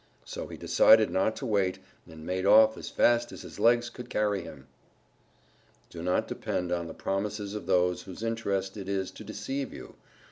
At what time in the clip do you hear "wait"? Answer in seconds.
1.45-1.77